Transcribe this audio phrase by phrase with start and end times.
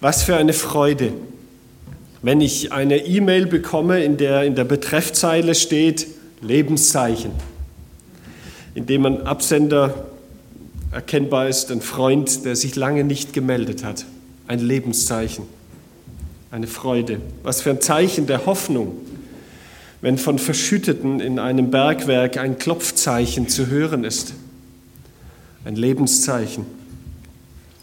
[0.00, 1.12] Was für eine Freude,
[2.22, 6.06] wenn ich eine E-Mail bekomme, in der in der Betreffzeile steht
[6.40, 7.32] Lebenszeichen,
[8.74, 10.06] in dem ein Absender
[10.90, 14.06] erkennbar ist, ein Freund, der sich lange nicht gemeldet hat.
[14.48, 15.44] Ein Lebenszeichen,
[16.50, 17.20] eine Freude.
[17.42, 18.92] Was für ein Zeichen der Hoffnung,
[20.00, 24.32] wenn von Verschütteten in einem Bergwerk ein Klopfzeichen zu hören ist.
[25.66, 26.79] Ein Lebenszeichen.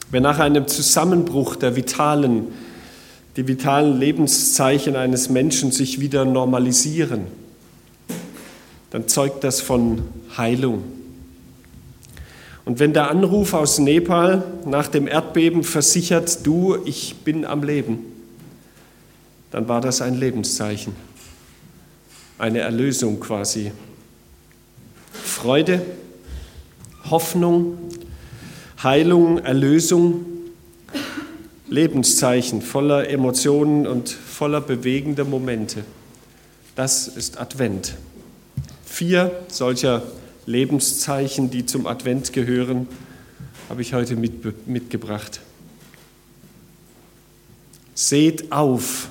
[0.09, 2.47] Wenn nach einem Zusammenbruch der vitalen,
[3.35, 7.27] die vitalen Lebenszeichen eines Menschen sich wieder normalisieren,
[8.89, 10.03] dann zeugt das von
[10.37, 10.83] Heilung.
[12.63, 17.99] Und wenn der Anruf aus Nepal nach dem Erdbeben versichert, du, ich bin am Leben,
[19.51, 20.93] dann war das ein Lebenszeichen,
[22.37, 23.71] eine Erlösung quasi.
[25.13, 25.81] Freude,
[27.09, 27.77] Hoffnung,
[28.83, 30.23] Heilung, Erlösung,
[31.67, 35.83] Lebenszeichen voller Emotionen und voller bewegender Momente.
[36.75, 37.95] Das ist Advent.
[38.85, 40.03] Vier solcher
[40.45, 42.87] Lebenszeichen, die zum Advent gehören,
[43.67, 45.41] habe ich heute mit, mitgebracht.
[47.95, 49.09] Seht auf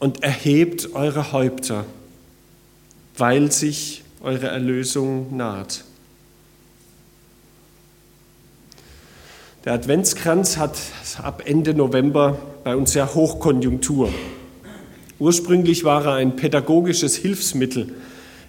[0.00, 1.84] und erhebt eure Häupter,
[3.16, 5.84] weil sich eure Erlösung naht.
[9.68, 10.78] Der Adventskranz hat
[11.22, 14.08] ab Ende November bei uns ja Hochkonjunktur.
[15.18, 17.92] Ursprünglich war er ein pädagogisches Hilfsmittel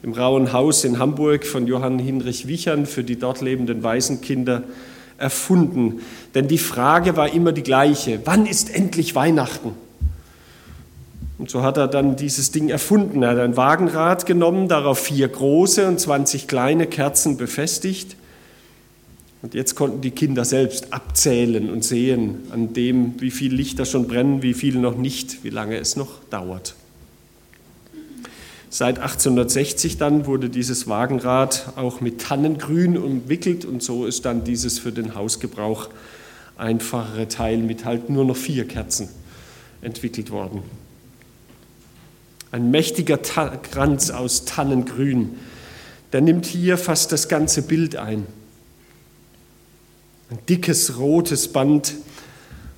[0.01, 4.63] im Rauen Haus in Hamburg von Johann Hinrich Wichern für die dort lebenden Waisenkinder
[5.17, 5.99] erfunden.
[6.35, 9.73] Denn die Frage war immer die gleiche, wann ist endlich Weihnachten?
[11.37, 13.23] Und so hat er dann dieses Ding erfunden.
[13.23, 18.15] Er hat ein Wagenrad genommen, darauf vier große und 20 kleine Kerzen befestigt
[19.41, 24.07] und jetzt konnten die Kinder selbst abzählen und sehen an dem, wie viele Lichter schon
[24.07, 26.75] brennen, wie viele noch nicht, wie lange es noch dauert.
[28.71, 34.77] Seit 1860 dann wurde dieses Wagenrad auch mit Tannengrün umwickelt und so ist dann dieses
[34.77, 35.89] für den Hausgebrauch
[36.57, 39.09] einfachere Teil mit halt nur noch vier Kerzen
[39.81, 40.61] entwickelt worden.
[42.51, 45.35] Ein mächtiger Kranz aus Tannengrün,
[46.11, 48.25] der nimmt hier fast das ganze Bild ein.
[50.29, 51.95] Ein dickes rotes Band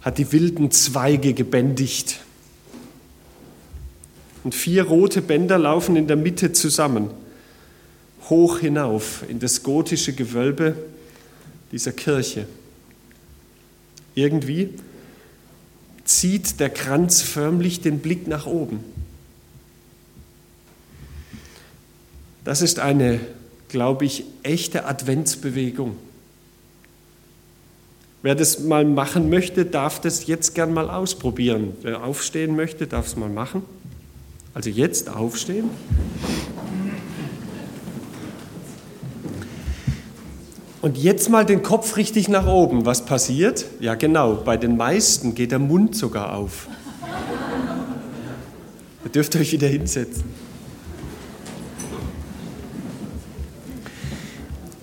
[0.01, 2.19] hat die wilden Zweige gebändigt.
[4.43, 7.11] Und vier rote Bänder laufen in der Mitte zusammen,
[8.29, 10.75] hoch hinauf in das gotische Gewölbe
[11.71, 12.47] dieser Kirche.
[14.15, 14.69] Irgendwie
[16.05, 18.79] zieht der Kranz förmlich den Blick nach oben.
[22.43, 23.19] Das ist eine,
[23.69, 25.95] glaube ich, echte Adventsbewegung.
[28.23, 31.73] Wer das mal machen möchte, darf das jetzt gern mal ausprobieren.
[31.81, 33.63] Wer aufstehen möchte, darf es mal machen.
[34.53, 35.71] Also jetzt aufstehen.
[40.81, 42.85] Und jetzt mal den Kopf richtig nach oben.
[42.85, 43.65] Was passiert?
[43.79, 46.67] Ja, genau, bei den meisten geht der Mund sogar auf.
[49.03, 50.50] Ihr dürft euch wieder hinsetzen.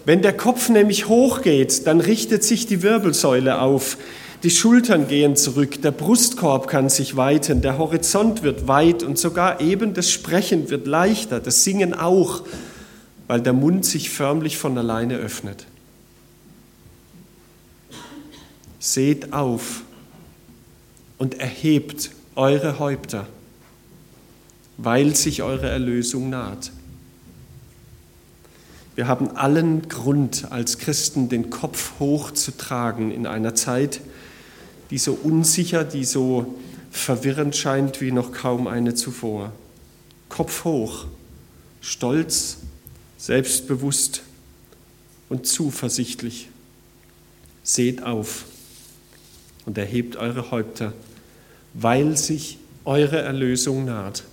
[0.08, 3.98] Wenn der Kopf nämlich hochgeht, dann richtet sich die Wirbelsäule auf,
[4.42, 9.60] die Schultern gehen zurück, der Brustkorb kann sich weiten, der Horizont wird weit und sogar
[9.60, 12.44] eben das Sprechen wird leichter, das Singen auch,
[13.26, 15.66] weil der Mund sich förmlich von alleine öffnet.
[18.78, 19.82] Seht auf
[21.18, 23.26] und erhebt eure Häupter,
[24.78, 26.70] weil sich eure Erlösung naht.
[28.98, 34.00] Wir haben allen Grund als Christen den Kopf hoch zu tragen in einer Zeit,
[34.90, 36.56] die so unsicher, die so
[36.90, 39.52] verwirrend scheint wie noch kaum eine zuvor.
[40.28, 41.06] Kopf hoch,
[41.80, 42.56] stolz,
[43.18, 44.22] selbstbewusst
[45.28, 46.48] und zuversichtlich.
[47.62, 48.46] Seht auf
[49.64, 50.92] und erhebt eure Häupter,
[51.72, 54.24] weil sich eure Erlösung naht.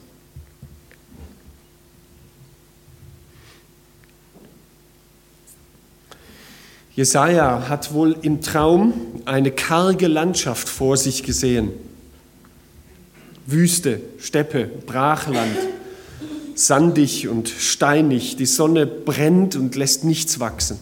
[6.96, 8.94] Jesaja hat wohl im Traum
[9.26, 11.72] eine karge Landschaft vor sich gesehen.
[13.46, 15.58] Wüste, Steppe, Brachland,
[16.56, 18.38] sandig und steinig.
[18.38, 20.80] Die Sonne brennt und lässt nichts wachsen.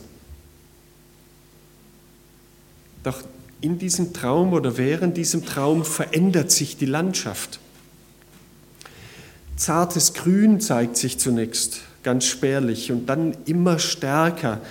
[3.03, 3.23] Doch
[3.59, 7.59] in diesem Traum oder während diesem Traum verändert sich die Landschaft.
[9.55, 14.61] Zartes Grün zeigt sich zunächst, ganz spärlich und dann immer stärker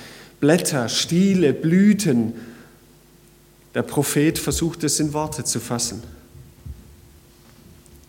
[0.43, 2.33] Blätter, Stiele, Blüten.
[3.77, 6.03] Der Prophet versucht es in Worte zu fassen.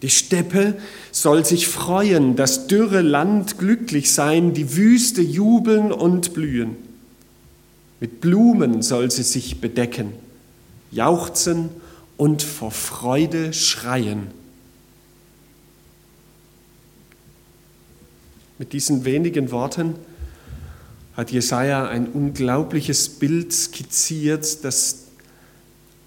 [0.02, 0.74] Die Steppe
[1.12, 6.76] soll sich freuen, das dürre Land glücklich sein, die Wüste jubeln und blühen.
[8.00, 10.14] Mit Blumen soll sie sich bedecken,
[10.90, 11.70] jauchzen
[12.18, 14.32] und vor Freude schreien.
[18.58, 19.94] Mit diesen wenigen Worten
[21.16, 25.06] hat Jesaja ein unglaubliches Bild skizziert, das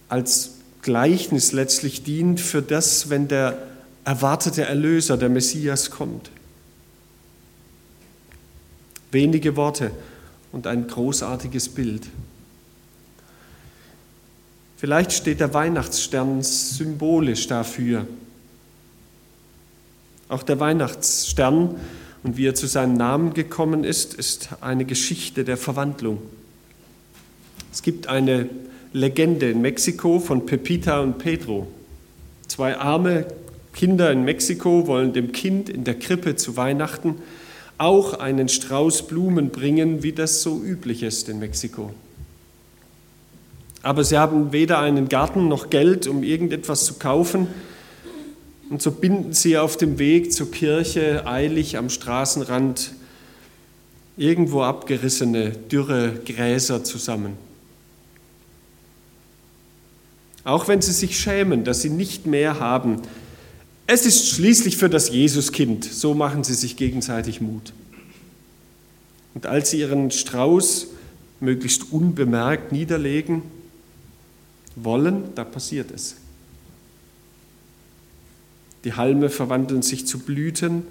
[0.08, 3.58] als Gleichnis letztlich dient für das, wenn der
[4.05, 6.31] erwartete Erlöser, der Messias, kommt.
[9.11, 9.91] Wenige Worte
[10.53, 12.06] und ein großartiges Bild.
[14.76, 18.06] Vielleicht steht der Weihnachtsstern symbolisch dafür.
[20.29, 21.76] Auch der Weihnachtsstern
[22.26, 26.19] und wie er zu seinem Namen gekommen ist, ist eine Geschichte der Verwandlung.
[27.73, 28.50] Es gibt eine
[28.93, 31.69] Legende in Mexiko von Pepita und Pedro.
[32.49, 33.26] Zwei arme
[33.75, 37.14] Kinder in Mexiko wollen dem Kind in der Krippe zu Weihnachten
[37.78, 41.94] auch einen Strauß Blumen bringen, wie das so üblich ist in Mexiko.
[43.82, 47.46] Aber sie haben weder einen Garten noch Geld, um irgendetwas zu kaufen,
[48.70, 52.92] und so binden sie auf dem Weg zur Kirche eilig am Straßenrand
[54.16, 57.36] irgendwo abgerissene, dürre Gräser zusammen.
[60.42, 63.02] Auch wenn sie sich schämen, dass sie nicht mehr haben.
[63.86, 67.72] Es ist schließlich für das Jesuskind, so machen sie sich gegenseitig Mut.
[69.34, 70.88] Und als sie ihren Strauß
[71.40, 73.42] möglichst unbemerkt niederlegen
[74.76, 76.16] wollen, da passiert es.
[78.86, 80.84] Die Halme verwandeln sich zu Blüten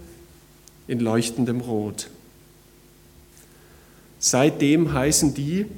[0.85, 2.09] in leuchtendem Rot.
[4.19, 5.69] Seitdem heißen die, ein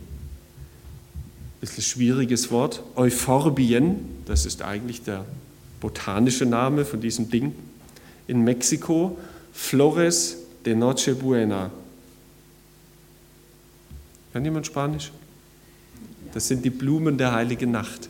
[1.62, 5.26] bisschen schwieriges Wort, Euphorbien, das ist eigentlich der
[5.80, 7.54] botanische Name von diesem Ding,
[8.28, 9.20] in Mexiko,
[9.54, 11.70] Flores de Nochebuena.
[14.34, 15.12] Kann jemand Spanisch?
[16.34, 18.10] Das sind die Blumen der heiligen Nacht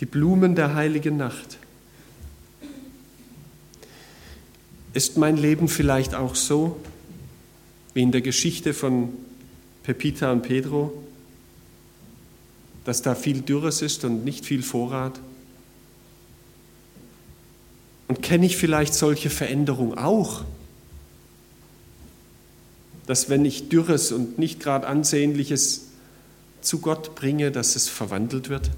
[0.00, 1.58] die Blumen der heiligen Nacht.
[4.94, 6.80] Ist mein Leben vielleicht auch so,
[7.92, 9.10] wie in der Geschichte von
[9.82, 10.92] Pepita und Pedro,
[12.84, 15.20] dass da viel Dürres ist und nicht viel Vorrat?
[18.08, 20.44] Und kenne ich vielleicht solche Veränderungen auch?
[23.06, 25.82] Dass wenn ich Dürres und nicht gerade Ansehnliches
[26.62, 28.70] zu Gott bringe, dass es verwandelt wird?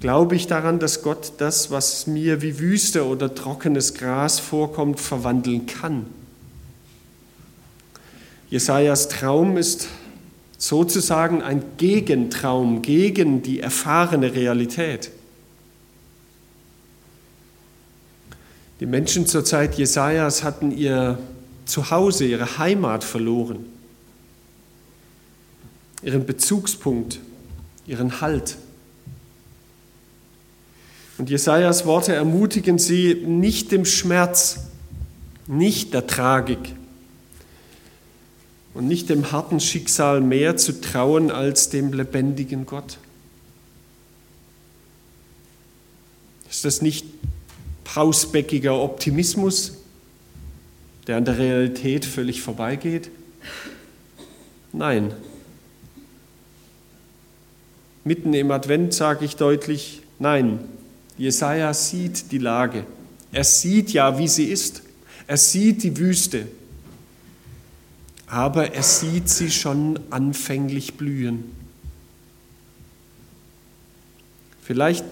[0.00, 5.66] Glaube ich daran, dass Gott das, was mir wie Wüste oder trockenes Gras vorkommt, verwandeln
[5.66, 6.06] kann?
[8.48, 9.88] Jesajas Traum ist
[10.56, 15.10] sozusagen ein Gegentraum gegen die erfahrene Realität.
[18.80, 21.18] Die Menschen zur Zeit Jesajas hatten ihr
[21.64, 23.66] Zuhause, ihre Heimat verloren,
[26.02, 27.18] ihren Bezugspunkt,
[27.86, 28.56] ihren Halt.
[31.18, 34.68] Und Jesajas Worte ermutigen sie, nicht dem Schmerz,
[35.48, 36.74] nicht der Tragik
[38.72, 42.98] und nicht dem harten Schicksal mehr zu trauen als dem lebendigen Gott.
[46.48, 47.04] Ist das nicht
[47.82, 49.74] pausbäckiger Optimismus,
[51.08, 53.10] der an der Realität völlig vorbeigeht?
[54.72, 55.12] Nein.
[58.04, 60.60] Mitten im Advent sage ich deutlich, nein,
[61.18, 62.86] Jesaja sieht die Lage.
[63.32, 64.82] Er sieht ja, wie sie ist.
[65.26, 66.46] Er sieht die Wüste.
[68.26, 71.44] Aber er sieht sie schon anfänglich blühen.
[74.62, 75.04] Vielleicht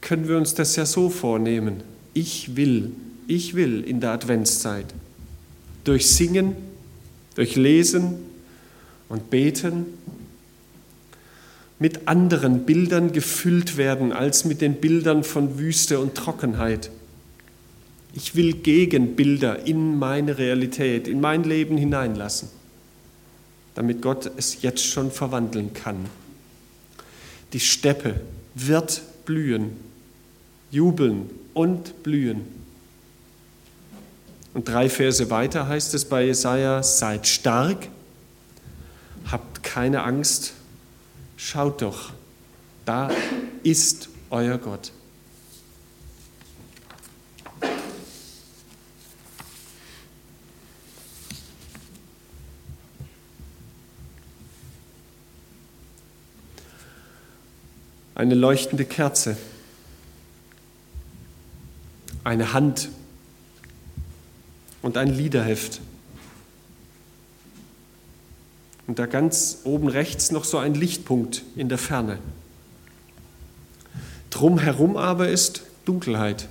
[0.00, 1.82] können wir uns das ja so vornehmen.
[2.14, 2.92] Ich will,
[3.26, 4.86] ich will in der Adventszeit
[5.84, 6.56] durch Singen,
[7.34, 8.16] durch Lesen
[9.08, 9.86] und Beten
[11.78, 16.90] mit anderen Bildern gefüllt werden als mit den Bildern von Wüste und Trockenheit.
[18.14, 22.48] Ich will Gegenbilder in meine Realität, in mein Leben hineinlassen,
[23.74, 26.06] damit Gott es jetzt schon verwandeln kann.
[27.52, 28.20] Die Steppe
[28.54, 29.76] wird blühen,
[30.70, 32.40] jubeln und blühen.
[34.52, 37.88] Und drei Verse weiter heißt es bei Jesaja: Seid stark,
[39.30, 40.54] habt keine Angst
[41.40, 42.12] Schaut doch,
[42.84, 43.12] da
[43.62, 44.90] ist euer Gott.
[58.16, 59.36] Eine leuchtende Kerze,
[62.24, 62.88] eine Hand
[64.82, 65.80] und ein Liederheft.
[68.98, 72.18] Da ganz oben rechts noch so ein Lichtpunkt in der Ferne.
[74.30, 76.48] Drumherum aber ist Dunkelheit,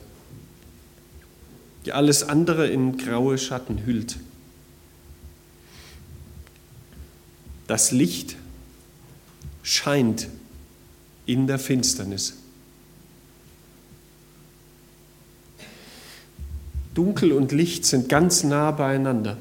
[1.85, 4.15] die alles andere in graue Schatten hüllt.
[7.67, 8.37] Das Licht
[9.61, 10.29] scheint
[11.25, 12.35] in der Finsternis.
[16.93, 19.35] Dunkel und Licht sind ganz nah beieinander.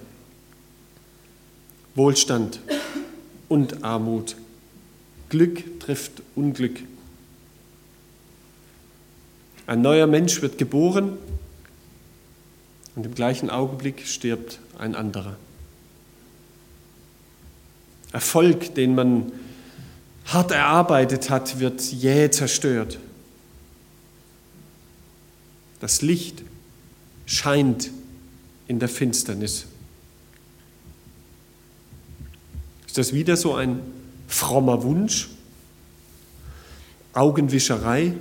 [1.94, 2.58] Wohlstand
[3.48, 4.36] und Armut.
[5.28, 6.80] Glück trifft Unglück.
[9.66, 11.18] Ein neuer Mensch wird geboren
[12.94, 15.36] und im gleichen Augenblick stirbt ein anderer.
[18.12, 19.32] Erfolg, den man
[20.26, 22.98] hart erarbeitet hat, wird jäh zerstört.
[25.80, 26.42] Das Licht
[27.26, 27.90] scheint
[28.68, 29.66] in der Finsternis.
[32.96, 33.82] Ist das wieder so ein
[34.26, 35.28] frommer Wunsch?
[37.12, 38.14] Augenwischerei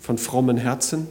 [0.00, 1.06] von frommen Herzen?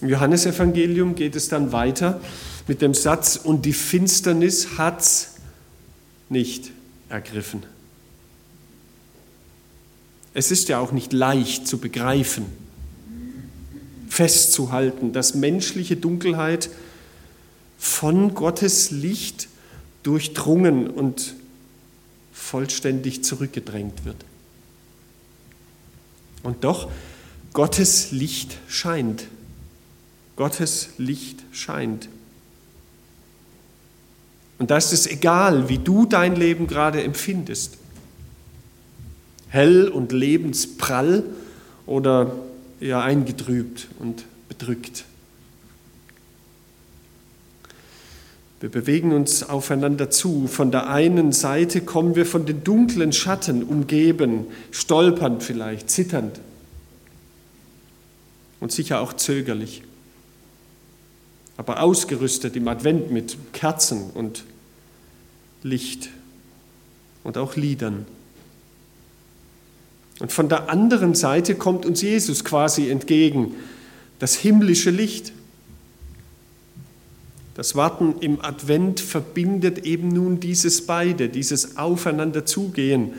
[0.00, 2.18] Im Johannesevangelium geht es dann weiter
[2.66, 5.34] mit dem Satz, und die Finsternis hat's
[6.30, 6.70] nicht
[7.10, 7.64] ergriffen.
[10.32, 12.46] Es ist ja auch nicht leicht zu begreifen,
[14.08, 16.70] festzuhalten, dass menschliche Dunkelheit
[17.76, 19.48] von Gottes Licht
[20.06, 21.34] durchdrungen und
[22.32, 24.24] vollständig zurückgedrängt wird.
[26.44, 26.90] Und doch,
[27.52, 29.24] Gottes Licht scheint.
[30.36, 32.08] Gottes Licht scheint.
[34.58, 37.76] Und da ist es egal, wie du dein Leben gerade empfindest.
[39.48, 41.24] Hell und lebensprall
[41.84, 42.32] oder
[42.78, 45.04] eher eingetrübt und bedrückt.
[48.60, 50.46] Wir bewegen uns aufeinander zu.
[50.46, 56.40] Von der einen Seite kommen wir von den dunklen Schatten umgeben, stolpernd vielleicht, zitternd
[58.60, 59.82] und sicher auch zögerlich
[61.56, 64.44] aber ausgerüstet im Advent mit Kerzen und
[65.62, 66.10] Licht
[67.24, 68.06] und auch Liedern.
[70.20, 73.54] Und von der anderen Seite kommt uns Jesus quasi entgegen,
[74.18, 75.32] das himmlische Licht.
[77.56, 83.14] Das Warten im Advent verbindet eben nun dieses beide, dieses Aufeinanderzugehen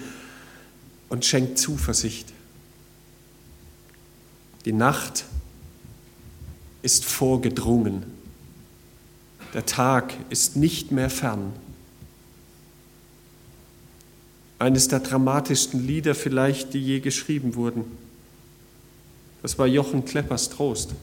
[1.10, 2.32] und schenkt Zuversicht.
[4.66, 5.26] Die Nacht
[6.84, 8.04] ist vorgedrungen.
[9.56, 11.52] Der Tag ist nicht mehr fern.
[14.60, 17.86] Eines der dramatischsten Lieder vielleicht, die je geschrieben wurden.
[19.42, 20.94] Das war Jochen Kleppers Trost.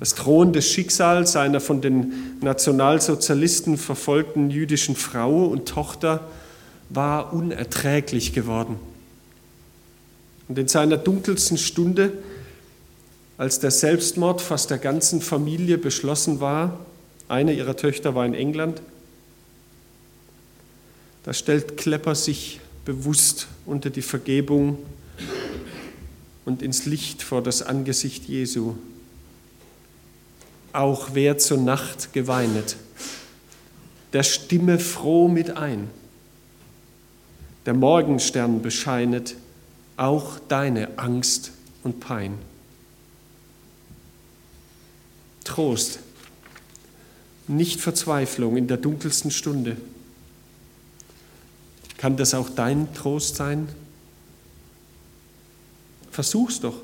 [0.00, 6.28] Das drohende Schicksal seiner von den Nationalsozialisten verfolgten jüdischen Frau und Tochter
[6.90, 8.76] war unerträglich geworden.
[10.48, 12.12] Und in seiner dunkelsten Stunde
[13.36, 16.78] als der Selbstmord fast der ganzen Familie beschlossen war,
[17.28, 18.80] eine ihrer Töchter war in England,
[21.24, 24.78] da stellt Klepper sich bewusst unter die Vergebung
[26.44, 28.74] und ins Licht vor das Angesicht Jesu.
[30.74, 32.74] Auch wer zur Nacht geweinet,
[34.12, 35.88] der stimme froh mit ein.
[37.64, 39.36] Der Morgenstern bescheinet
[39.96, 41.52] auch deine Angst
[41.84, 42.38] und Pein.
[45.44, 46.00] Trost,
[47.46, 49.76] nicht Verzweiflung in der dunkelsten Stunde.
[51.98, 53.68] Kann das auch dein Trost sein?
[56.10, 56.78] Versuch's doch.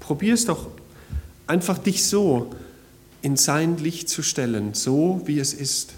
[0.00, 0.68] Probier's doch
[1.46, 2.50] einfach dich so
[3.22, 5.94] in sein Licht zu stellen, so wie es ist.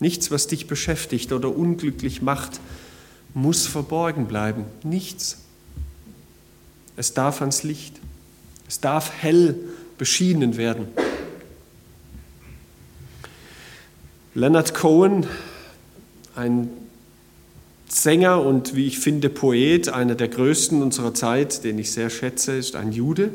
[0.00, 2.60] Nichts, was dich beschäftigt oder unglücklich macht,
[3.34, 4.64] muss verborgen bleiben.
[4.82, 5.38] Nichts.
[6.96, 8.00] Es darf ans Licht.
[8.68, 9.56] Es darf hell
[9.98, 10.88] beschienen werden.
[14.34, 15.26] Leonard Cohen,
[16.34, 16.70] ein
[17.94, 22.52] Sänger und wie ich finde Poet, einer der größten unserer Zeit, den ich sehr schätze,
[22.52, 23.30] ist ein Jude.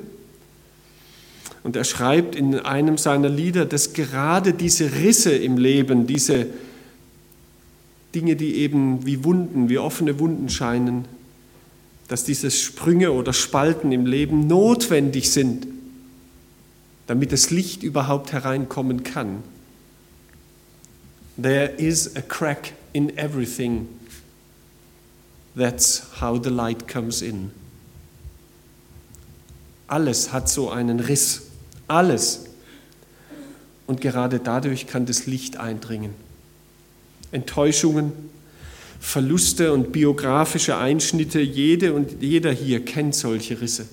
[1.62, 6.48] Und er schreibt in einem seiner Lieder, dass gerade diese Risse im Leben, diese
[8.16, 11.06] Dinge, die eben wie Wunden, wie offene Wunden scheinen,
[12.08, 15.68] dass diese Sprünge oder Spalten im Leben notwendig sind,
[17.06, 19.44] damit das Licht überhaupt hereinkommen kann.
[21.40, 23.88] There is a crack in everything.
[25.58, 27.52] That's how the light comes in.
[29.88, 31.48] Alles hat so einen Riss.
[31.88, 32.46] Alles.
[33.88, 36.14] Und gerade dadurch kann das Licht eindringen.
[37.32, 38.12] Enttäuschungen,
[39.00, 43.88] Verluste und biografische Einschnitte, jede und jeder hier kennt solche Risse.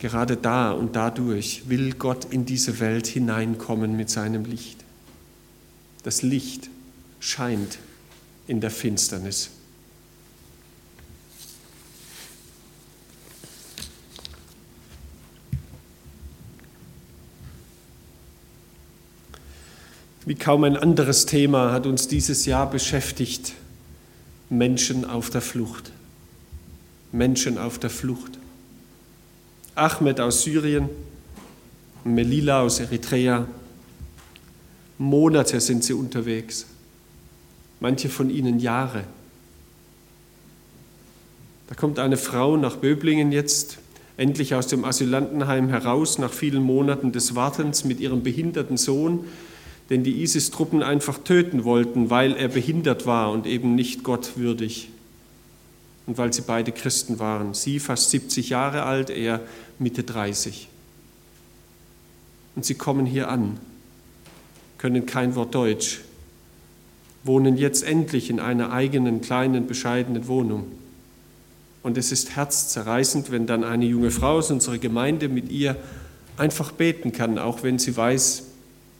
[0.00, 4.78] Gerade da und dadurch will Gott in diese Welt hineinkommen mit seinem Licht.
[6.02, 6.70] Das Licht
[7.20, 7.78] scheint
[8.46, 9.50] in der Finsternis.
[20.28, 23.54] Wie kaum ein anderes Thema hat uns dieses Jahr beschäftigt.
[24.50, 25.90] Menschen auf der Flucht.
[27.12, 28.38] Menschen auf der Flucht.
[29.74, 30.90] Ahmed aus Syrien,
[32.04, 33.46] Melila aus Eritrea.
[34.98, 36.66] Monate sind sie unterwegs,
[37.80, 39.04] manche von ihnen Jahre.
[41.68, 43.78] Da kommt eine Frau nach Böblingen jetzt
[44.16, 49.24] endlich aus dem Asylantenheim heraus, nach vielen Monaten des Wartens mit ihrem behinderten Sohn,
[49.90, 54.90] den die ISIS-Truppen einfach töten wollten, weil er behindert war und eben nicht gottwürdig.
[56.06, 57.54] Und weil sie beide Christen waren.
[57.54, 59.40] Sie fast 70 Jahre alt, er
[59.78, 60.68] Mitte 30.
[62.56, 63.58] Und sie kommen hier an,
[64.78, 66.00] können kein Wort Deutsch,
[67.28, 70.64] wohnen jetzt endlich in einer eigenen kleinen, bescheidenen Wohnung.
[71.84, 75.76] Und es ist herzzerreißend, wenn dann eine junge Frau aus unserer Gemeinde mit ihr
[76.36, 78.42] einfach beten kann, auch wenn sie weiß,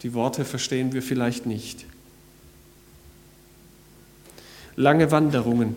[0.02, 1.86] die Worte verstehen wir vielleicht nicht.
[4.76, 5.74] Lange Wanderungen,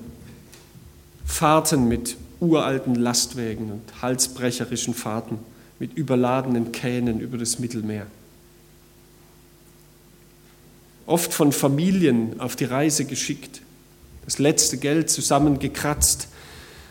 [1.25, 5.39] Fahrten mit uralten Lastwägen und halsbrecherischen Fahrten,
[5.79, 8.05] mit überladenen Kähnen über das Mittelmeer.
[11.05, 13.61] Oft von Familien auf die Reise geschickt,
[14.25, 16.27] das letzte Geld zusammengekratzt.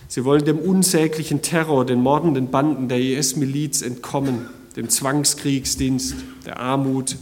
[0.09, 4.46] Sie wollen dem unsäglichen Terror, den mordenden Banden der IS-Miliz entkommen
[4.77, 7.16] dem Zwangskriegsdienst, der Armut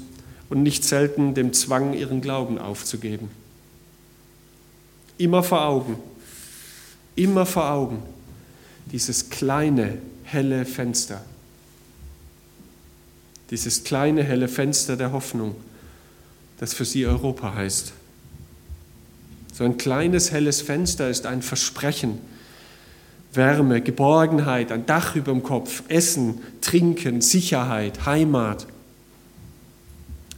[0.49, 3.31] und nicht selten dem Zwang, ihren Glauben aufzugeben.
[5.17, 5.99] Immer vor Augen,
[7.17, 8.03] immer vor Augen
[8.93, 11.25] dieses kleine, helle Fenster,
[13.51, 15.57] dieses kleine, helle Fenster der Hoffnung,
[16.59, 17.93] das für sie Europa heißt.
[19.53, 22.19] So ein kleines, helles Fenster ist ein Versprechen,
[23.33, 28.67] Wärme, Geborgenheit, ein Dach über dem Kopf, Essen, Trinken, Sicherheit, Heimat.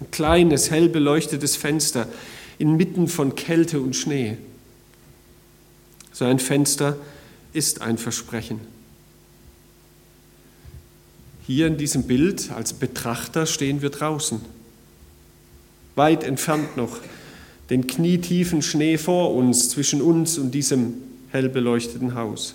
[0.01, 2.07] Ein kleines, hell beleuchtetes Fenster
[2.59, 4.39] inmitten von Kälte und Schnee.
[6.13, 6.97] So ein Fenster
[7.53, 8.61] ist ein Versprechen.
[11.47, 14.41] Hier in diesem Bild als Betrachter stehen wir draußen.
[16.01, 16.97] Weit entfernt noch
[17.69, 20.95] den knietiefen Schnee vor uns, zwischen uns und diesem
[21.29, 22.55] hell beleuchteten Haus.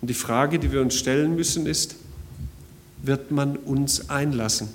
[0.00, 1.96] Und die Frage, die wir uns stellen müssen, ist,
[3.02, 4.68] wird man uns einlassen?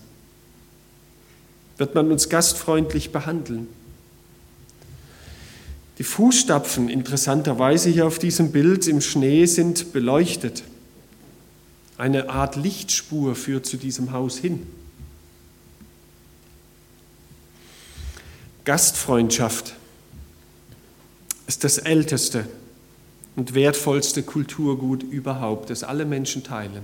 [1.78, 3.70] Wird man uns gastfreundlich behandeln?
[6.00, 10.62] Die Fußstapfen interessanterweise hier auf diesem Bild im Schnee sind beleuchtet.
[11.98, 14.68] Eine Art Lichtspur führt zu diesem Haus hin.
[18.68, 19.76] Gastfreundschaft
[21.48, 22.46] ist das älteste
[23.38, 26.84] und wertvollste Kulturgut überhaupt, das alle Menschen teilen.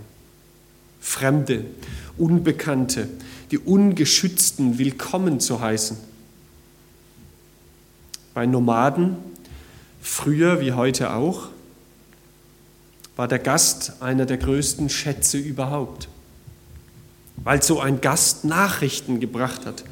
[1.02, 1.65] Fremde,
[2.17, 3.10] Unbekannte,
[3.52, 5.98] die Ungeschützten willkommen zu heißen.
[8.34, 9.17] Bei Nomaden,
[10.02, 11.50] früher wie heute auch,
[13.17, 16.08] war der Gast einer der größten Schätze überhaupt,
[17.43, 19.84] weil so ein Gast Nachrichten gebracht hat,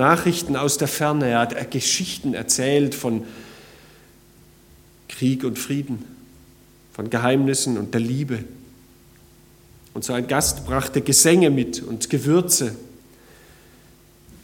[0.00, 3.24] Nachrichten aus der Ferne, er hat Geschichten erzählt von
[5.08, 6.04] Krieg und Frieden,
[6.92, 8.44] von Geheimnissen und der Liebe.
[9.92, 12.74] Und so ein Gast brachte Gesänge mit und Gewürze.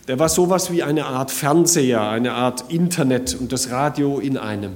[0.09, 4.73] Der war sowas wie eine Art Fernseher, eine Art Internet und das Radio in einem.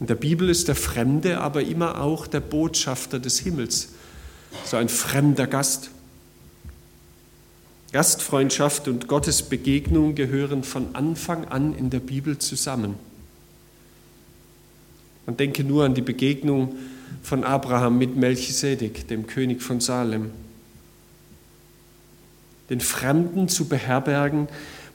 [0.00, 3.88] In der Bibel ist der Fremde aber immer auch der Botschafter des Himmels,
[4.66, 5.90] so ein fremder Gast.
[7.92, 12.94] Gastfreundschaft und Gottes Begegnung gehören von Anfang an in der Bibel zusammen.
[15.26, 16.76] Man denke nur an die Begegnung
[17.22, 20.30] von Abraham mit Melchisedek, dem König von Salem.
[22.68, 24.48] Den Fremden zu beherbergen,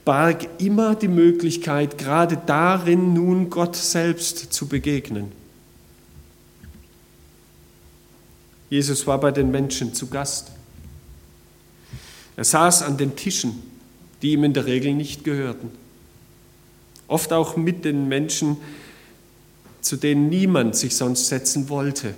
[0.05, 5.31] barg immer die Möglichkeit, gerade darin nun Gott selbst zu begegnen.
[8.69, 10.55] Jesus war bei den Menschen zu Gast.
[12.38, 13.63] Er saß an den Tischen,
[14.21, 15.69] die ihm in der Regel nicht gehörten.
[17.08, 18.58] Oft auch mit den Menschen,
[19.82, 22.15] zu denen niemand sich sonst setzen wollte,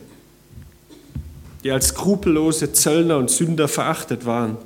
[1.63, 4.57] die als skrupellose Zöllner und Sünder verachtet waren.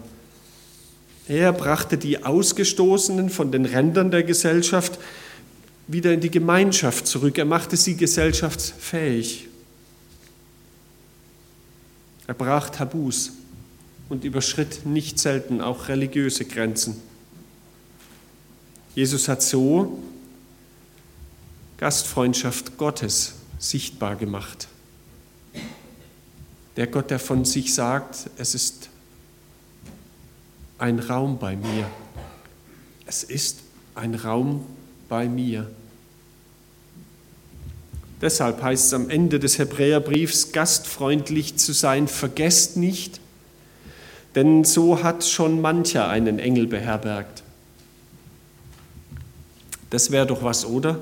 [1.28, 5.00] Er brachte die Ausgestoßenen von den Rändern der Gesellschaft
[5.88, 7.38] wieder in die Gemeinschaft zurück.
[7.38, 9.48] Er machte sie gesellschaftsfähig.
[12.28, 13.32] Er brach Tabus
[14.12, 17.02] und überschritt nicht selten auch religiöse Grenzen.
[18.94, 20.00] Jesus hat so
[21.78, 24.68] Gastfreundschaft Gottes sichtbar gemacht.
[26.76, 28.90] Der Gott, der von sich sagt, es ist
[30.78, 31.90] ein Raum bei mir.
[33.06, 33.60] Es ist
[33.96, 34.66] ein Raum
[35.08, 35.72] bei mir.
[38.20, 43.21] Deshalb heißt es am Ende des Hebräerbriefs, gastfreundlich zu sein, vergesst nicht,
[44.36, 47.44] denn so hat schon mancher einen Engel beherbergt.
[49.90, 51.00] Das wäre doch was, oder?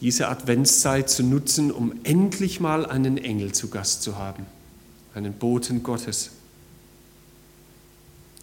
[0.00, 4.46] Diese Adventszeit zu nutzen, um endlich mal einen Engel zu Gast zu haben,
[5.14, 6.30] einen Boten Gottes.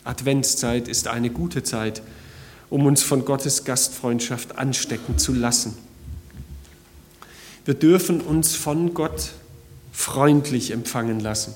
[0.04, 2.02] Adventszeit ist eine gute Zeit,
[2.70, 5.78] um uns von Gottes Gastfreundschaft anstecken zu lassen.
[7.66, 9.34] Wir dürfen uns von Gott
[9.92, 11.54] freundlich empfangen lassen.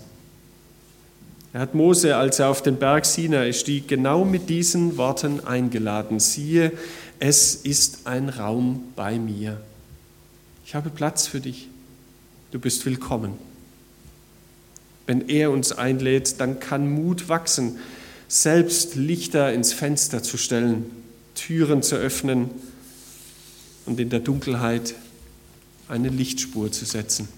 [1.56, 6.20] Er hat Mose, als er auf den Berg Sinai stieg, genau mit diesen Worten eingeladen.
[6.20, 6.74] Siehe,
[7.18, 9.62] es ist ein Raum bei mir.
[10.66, 11.70] Ich habe Platz für dich.
[12.52, 13.36] Du bist willkommen.
[15.08, 17.80] Wenn er uns einlädt, dann kann Mut wachsen,
[18.28, 20.84] selbst Lichter ins Fenster zu stellen,
[21.36, 22.50] Türen zu öffnen
[23.86, 24.94] und in der Dunkelheit
[25.88, 27.30] eine Lichtspur zu setzen.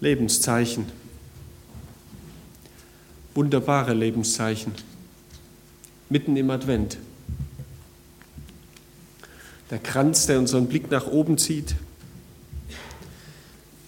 [0.00, 0.86] Lebenszeichen.
[3.34, 4.72] Wunderbare Lebenszeichen.
[6.08, 6.98] Mitten im Advent.
[9.70, 11.74] Der Kranz, der unseren Blick nach oben zieht,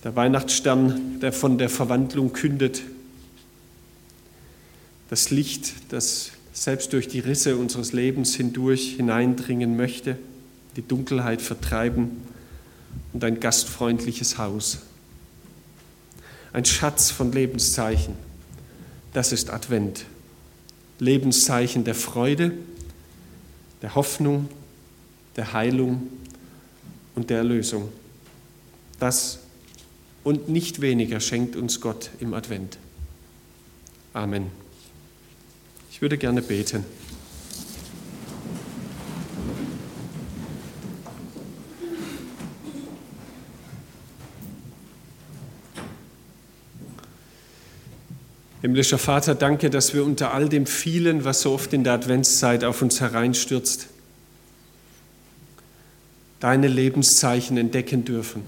[0.05, 2.83] der Weihnachtsstern, der von der Verwandlung kündet,
[5.11, 10.19] das Licht, das selbst durch die Risse unseres Lebens hindurch hineindringen möchte,
[10.77, 12.23] die Dunkelheit vertreiben
[13.13, 14.81] und ein gastfreundliches Haus.
[16.53, 18.15] Ein Schatz von Lebenszeichen,
[19.13, 20.05] das ist Advent.
[20.99, 22.53] Lebenszeichen der Freude,
[23.83, 24.49] der Hoffnung,
[25.37, 26.09] der Heilung
[27.15, 27.91] und der Erlösung.
[28.99, 29.39] Das
[30.23, 32.79] und nicht weniger schenkt uns Gott im Advent.
[34.13, 34.49] Amen.
[35.91, 36.85] Ich würde gerne beten.
[48.63, 52.63] Himmlischer Vater, danke, dass wir unter all dem vielen, was so oft in der Adventszeit
[52.63, 53.87] auf uns hereinstürzt,
[56.41, 58.43] deine Lebenszeichen entdecken dürfen.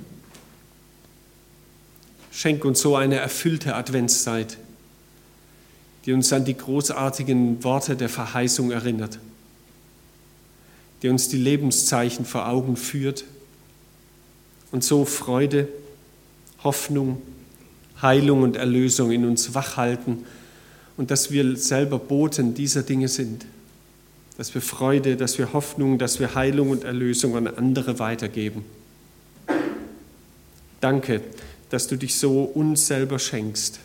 [2.31, 4.59] Schenk uns so eine erfüllte Adventszeit,
[6.05, 9.19] die uns an die großartigen Worte der Verheißung erinnert,
[11.03, 13.25] die uns die Lebenszeichen vor Augen führt
[14.73, 15.69] und so Freude,
[16.65, 17.23] Hoffnung,
[18.03, 20.27] Heilung und Erlösung in uns wachhalten
[20.97, 23.47] und dass wir selber Boten dieser Dinge sind,
[24.37, 28.65] dass wir Freude, dass wir Hoffnung, dass wir Heilung und Erlösung an andere weitergeben.
[30.81, 31.23] Danke
[31.73, 33.81] dass du dich so uns selber schenkst,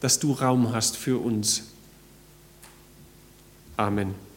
[0.00, 1.62] dass du Raum hast für uns.
[3.76, 4.31] Amen.